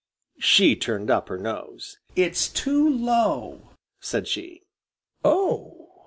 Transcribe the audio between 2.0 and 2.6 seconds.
"It's